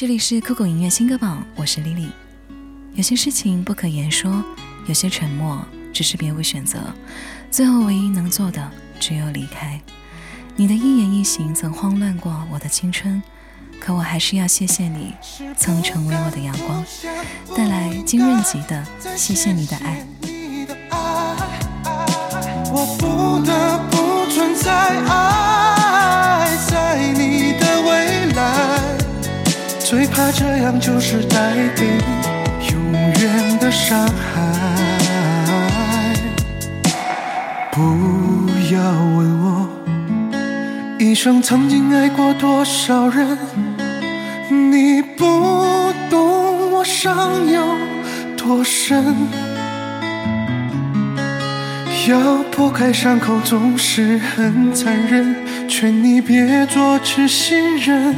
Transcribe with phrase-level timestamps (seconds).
[0.00, 2.08] 这里是酷狗音乐新歌榜，我是 Lily。
[2.94, 4.42] 有些事情不可言说，
[4.86, 5.62] 有些沉默
[5.92, 6.78] 只是别无选择，
[7.50, 9.78] 最后唯一能做的只有离开。
[10.56, 13.22] 你的一言一行曾慌乱过我的青春，
[13.78, 15.12] 可我还是要谢谢你，
[15.54, 16.82] 曾成为我的阳光，
[17.54, 18.82] 带来金润吉的
[19.18, 20.06] 《谢谢你的爱》。
[22.72, 25.29] 我不得不存在爱
[30.32, 34.12] 这样就是带给你永远的伤害。
[37.72, 37.80] 不
[38.72, 38.80] 要
[39.16, 39.68] 问我
[40.98, 43.38] 一生曾经爱过多少人，
[44.48, 47.64] 你不懂我伤有
[48.36, 49.16] 多深。
[52.08, 52.18] 要
[52.50, 55.36] 剥开伤口总是很残忍，
[55.68, 58.14] 劝你别做痴心人，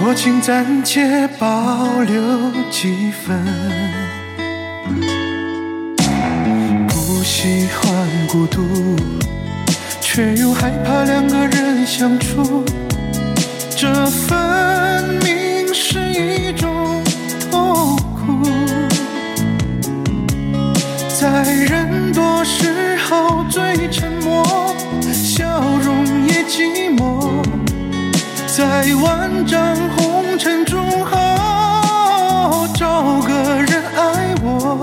[0.00, 3.38] 多情暂且保留几分。
[6.88, 8.96] 不喜欢孤独，
[10.00, 12.64] 却又害怕两个人相处，
[13.76, 17.02] 这分明是一种
[17.50, 18.42] 痛苦。
[21.10, 24.74] 在人多时候最沉默，
[25.12, 27.44] 笑容也寂寞。
[28.60, 28.66] 在
[28.96, 34.78] 万丈红尘中后，找个人爱我。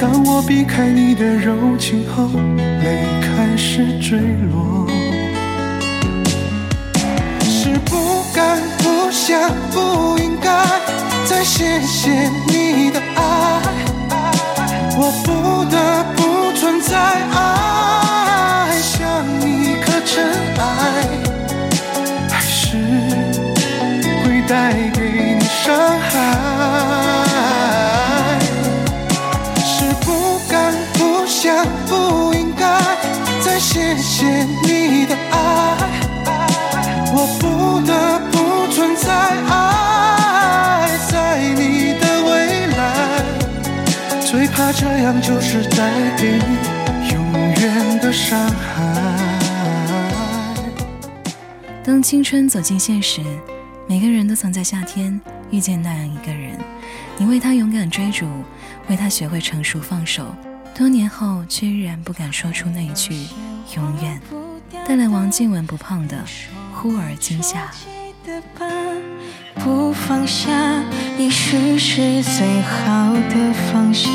[0.00, 2.26] 当我避开你的柔情后，
[2.82, 4.18] 泪开始坠
[4.50, 4.88] 落。
[7.42, 9.38] 是不敢、不想、
[9.70, 10.50] 不应该
[11.26, 13.60] 再谢谢你的爱。
[14.96, 16.96] 我不得不存在，
[17.34, 20.24] 爱像一颗尘
[20.56, 20.62] 埃，
[45.54, 48.92] 是带给你永远的伤害。
[51.84, 53.22] 当青春走进现实，
[53.86, 55.20] 每个人都曾在夏天
[55.52, 56.58] 遇见那样一个人，
[57.16, 58.26] 你为他勇敢追逐，
[58.88, 60.34] 为他学会成熟放手，
[60.74, 63.14] 多年后却依然不敢说出那一句
[63.76, 64.20] 永远，
[64.88, 66.18] 带来王静文不胖的
[66.72, 67.70] 忽而惊吓。
[69.62, 70.50] 不放下，
[71.16, 74.10] 也许是最好的放下。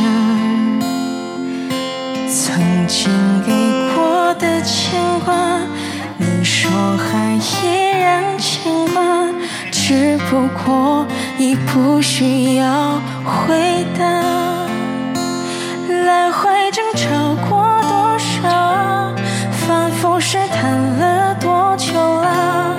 [2.30, 3.10] 曾经
[3.44, 3.52] 给
[3.96, 5.34] 过的牵挂，
[6.18, 9.02] 你说还依然牵挂，
[9.72, 11.08] 只不过
[11.40, 14.06] 已不需要回答。
[16.06, 19.12] 来回争吵过多少，
[19.52, 22.78] 反复试探了多久了？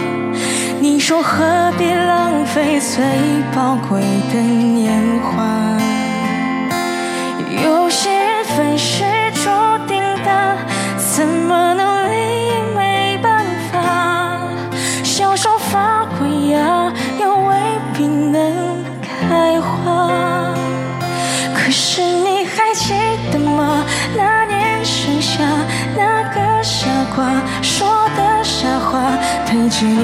[0.78, 3.02] 你说何必浪费最
[3.52, 4.00] 宝贵
[4.32, 4.92] 的年
[5.24, 5.29] 华？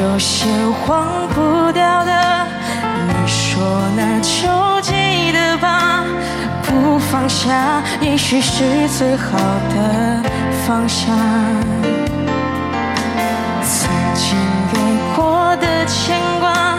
[0.00, 0.46] 有些
[0.86, 2.46] 忘不掉的，
[3.08, 3.60] 你说
[3.96, 6.04] 那就记得吧。
[6.62, 8.62] 不放下，也许是
[8.96, 9.36] 最好
[9.74, 10.22] 的
[10.64, 11.06] 放下。
[13.64, 14.38] 曾经
[14.72, 14.78] 给
[15.16, 16.78] 过的牵挂，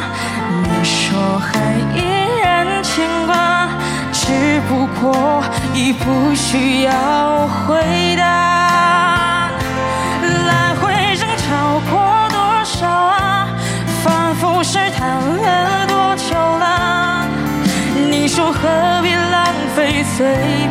[0.63, 1.59] 你说还
[1.97, 3.67] 依然牵挂，
[4.13, 5.43] 只不过
[5.73, 8.38] 已不需要回答。
[20.19, 20.27] 最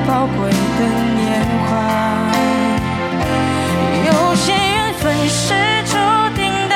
[0.07, 0.85] 宝贵的
[1.17, 1.71] 年华
[4.05, 5.55] 有些缘分是
[5.87, 5.97] 注
[6.37, 6.75] 定的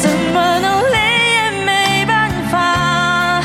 [0.00, 0.96] 怎么努力
[1.34, 3.42] 也没办法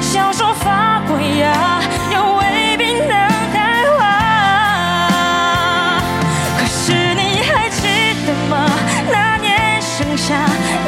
[0.00, 3.12] 小树发过芽也未必能
[3.52, 4.00] 开花
[6.56, 8.66] 可是你还记得吗
[9.12, 10.34] 那年盛夏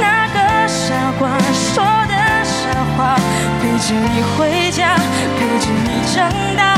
[0.01, 3.15] 那个傻瓜说的傻话
[3.61, 4.97] 陪着你回家
[5.39, 6.74] 陪着你长大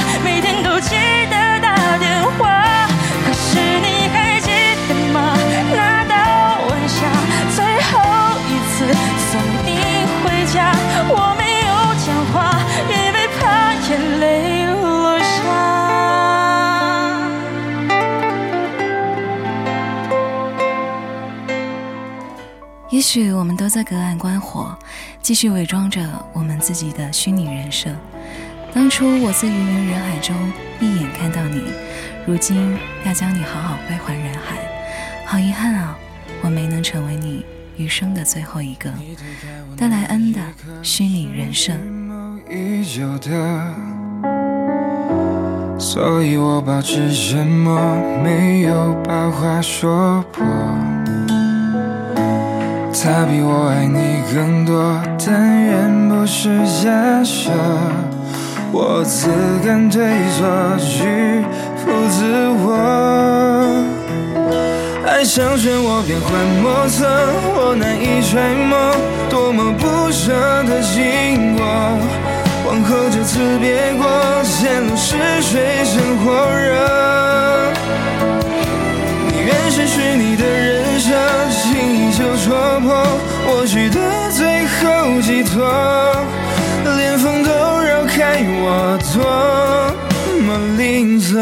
[22.96, 24.74] 也许我们都在隔岸观火，
[25.20, 26.00] 继续伪装着
[26.32, 27.90] 我们自己的虚拟人设。
[28.72, 30.34] 当初我自芸芸人海中
[30.80, 31.60] 一眼看到你，
[32.26, 34.56] 如今要将你好好归还人海。
[35.26, 35.94] 好遗憾啊，
[36.40, 37.44] 我没能成为你
[37.76, 38.90] 余生的最后一个
[39.76, 40.40] 戴莱恩的
[40.82, 41.74] 虚拟人设。
[45.78, 47.78] 所以我保持沉默，
[48.24, 50.46] 没有把话说破。
[53.06, 57.52] 他比我爱你更多，但愿不是假设。
[58.72, 59.30] 我自
[59.64, 60.02] 甘退
[60.36, 60.44] 缩，
[60.76, 61.06] 屈
[61.78, 62.26] 服自
[62.66, 62.74] 我。
[65.06, 67.06] 爱像漩涡，变幻莫测，
[67.54, 68.74] 我难以揣摩，
[69.30, 71.62] 多么不舍的经过。
[72.64, 74.02] 黄河这次别过，
[74.42, 76.74] 前路是水深火热。
[79.30, 80.75] 你愿是虚拟的人，
[82.46, 82.94] 戳破
[83.48, 85.66] 我许的最后寄托，
[86.96, 87.50] 连风都
[87.80, 89.24] 绕开我，多
[90.44, 91.34] 么吝啬。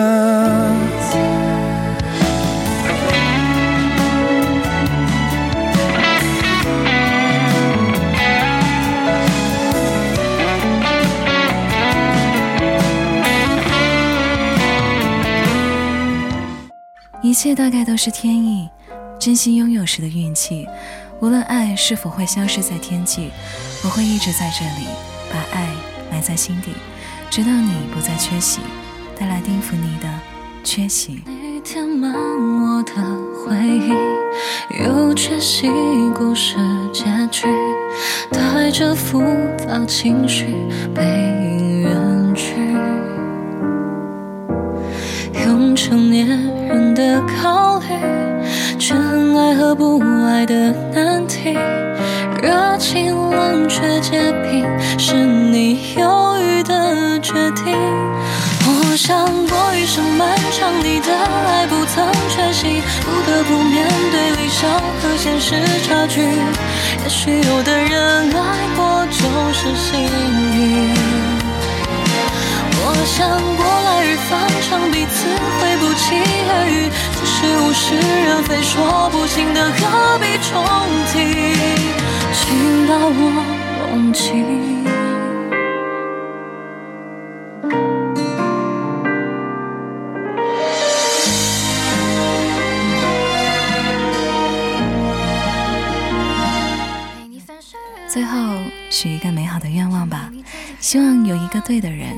[17.20, 18.70] 一切大概都是天意，
[19.24, 20.66] 珍惜拥有时的运气。
[21.18, 23.30] 无论爱是否会消失在天际，
[23.82, 24.86] 我会一直在这里，
[25.32, 25.66] 把爱
[26.12, 26.72] 埋在心底，
[27.30, 28.60] 直到你不再缺席，
[29.18, 30.06] 带来丁芙妮的
[30.62, 31.22] 缺席。
[31.24, 32.92] 你填满我的
[33.34, 35.70] 回忆，有缺席
[36.14, 36.56] 故事
[36.92, 37.46] 结局，
[38.30, 39.22] 带着复
[39.56, 40.54] 杂情绪
[40.94, 41.53] 被
[45.74, 46.26] 成年
[46.68, 47.86] 人的考虑，
[48.78, 51.52] 真爱和不爱的难题，
[52.40, 54.64] 热情冷却结冰，
[54.98, 57.76] 是你犹豫的决定。
[58.66, 66.20] 我想过余生漫长，你的爱不曾缺席，不得不面对理想和现实差距。
[66.20, 70.00] 也许有的人爱过就是幸
[70.54, 71.33] 运。
[72.86, 73.26] 我想
[73.56, 75.24] 过来日方长，彼此
[75.58, 76.04] 会不期
[76.48, 76.90] 而遇。
[77.16, 80.52] 只是物是人非，说不清的何必重
[81.10, 81.14] 提，
[82.34, 83.18] 请把我
[83.90, 84.44] 忘记。
[98.06, 98.38] 最后
[98.90, 100.30] 许一个美好的愿望吧，
[100.78, 102.16] 希望有一个对的人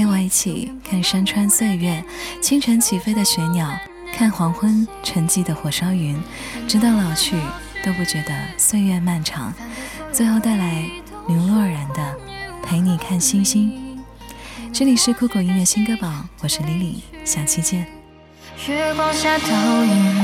[0.00, 2.02] 陪我一起看山川岁月，
[2.40, 3.68] 清晨起飞的雪鸟，
[4.14, 6.18] 看黄昏沉寂的火烧云，
[6.66, 7.36] 直到老去
[7.84, 9.52] 都不觉得岁月漫长。
[10.10, 10.86] 最后带来
[11.28, 11.96] 刘若然的
[12.64, 13.98] 《陪你看星星》。
[14.72, 17.86] 这里是酷狗音乐新歌榜，我是 Lily，下期见。
[18.68, 20.16] 月光下倒影，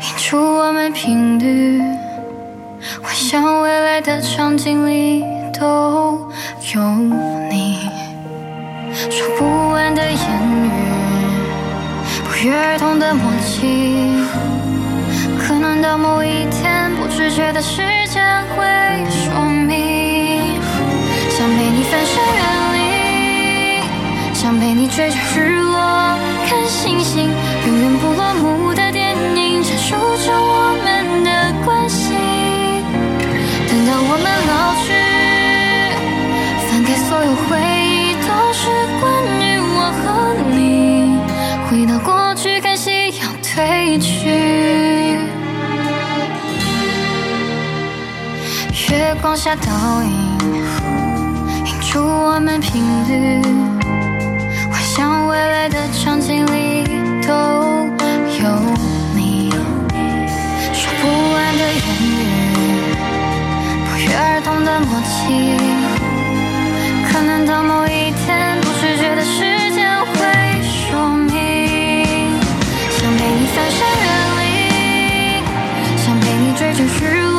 [0.00, 1.82] 映出我们频率。
[3.02, 5.22] 幻想未来的场景里
[5.52, 6.32] 都
[6.74, 6.80] 有
[7.50, 7.55] 你，
[9.10, 10.70] 说不完的言语，
[12.24, 14.24] 不约而同的默契，
[15.38, 18.64] 可能到某一天，不知觉的时间会
[19.10, 19.75] 说明。
[43.56, 44.28] 飞去，
[48.90, 50.10] 月光下倒影，
[51.64, 53.40] 映出我们频率。
[54.70, 56.84] 幻想未来的场景里
[57.26, 57.32] 都
[58.42, 58.44] 有
[59.14, 59.50] 你，
[60.74, 62.04] 说不完的言语，
[63.86, 65.56] 不约而同的默契。
[67.10, 71.25] 可能到某一天，不知觉的时间会说。
[73.26, 74.06] 陪你翻山越
[74.38, 75.42] 岭
[75.96, 77.35] 想陪你追着日